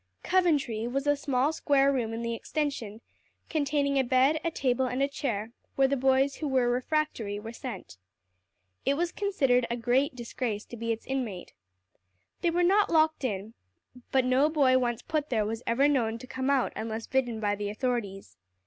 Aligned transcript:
"Coventry" 0.23 0.87
was 0.87 1.05
a 1.05 1.15
small 1.15 1.53
square 1.53 1.93
room 1.93 2.11
in 2.11 2.23
the 2.23 2.33
extension, 2.33 3.01
containing 3.51 3.99
a 3.99 4.03
bed, 4.03 4.41
a 4.43 4.49
table, 4.49 4.87
and 4.87 4.99
a 5.03 5.07
chair, 5.07 5.51
where 5.75 5.87
the 5.87 5.95
boys 5.95 6.37
who 6.37 6.47
were 6.47 6.71
refractory 6.71 7.39
were 7.39 7.53
sent. 7.53 7.97
It 8.83 8.95
was 8.95 9.11
considered 9.11 9.67
a 9.69 9.77
great 9.77 10.15
disgrace 10.15 10.65
to 10.65 10.75
be 10.75 10.91
its 10.91 11.05
inmate. 11.05 11.53
They 12.41 12.49
were 12.49 12.63
not 12.63 12.89
locked 12.89 13.23
in; 13.23 13.53
but 14.11 14.25
no 14.25 14.49
boy 14.49 14.79
once 14.79 15.03
put 15.03 15.29
there 15.29 15.45
was 15.45 15.61
ever 15.67 15.87
known 15.87 16.17
to 16.17 16.25
come 16.25 16.49
out 16.49 16.73
unless 16.75 17.05
bidden 17.05 17.39
by 17.39 17.53
the 17.53 17.69
authorities. 17.69 18.37